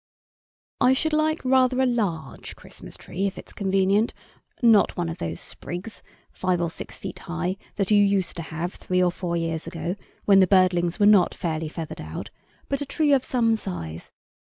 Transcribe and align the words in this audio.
I 0.79 0.93
should 0.93 1.13
like 1.13 1.45
rather 1.45 1.79
a 1.79 1.85
LARGE 1.85 2.55
Christmas 2.55 2.97
tree, 2.97 3.27
if 3.27 3.37
it's 3.37 3.53
convenient 3.53 4.15
not 4.63 4.97
one 4.97 5.09
of 5.09 5.19
those 5.19 5.39
'sprigs,' 5.39 6.01
five 6.31 6.59
or 6.59 6.71
six 6.71 6.97
feet 6.97 7.19
high, 7.19 7.57
that 7.75 7.91
you 7.91 7.99
used 8.01 8.35
to 8.37 8.41
have 8.41 8.73
three 8.73 9.03
or 9.03 9.11
four 9.11 9.37
years 9.37 9.67
ago, 9.67 9.95
when 10.25 10.39
the 10.39 10.47
birdlings 10.47 10.97
were 10.99 11.05
not 11.05 11.35
fairly 11.35 11.69
feathered 11.69 12.01
out, 12.01 12.31
but 12.67 12.81
a 12.81 12.85
tree 12.87 13.13
of 13.13 13.23
some 13.23 13.55
size. 13.55 14.11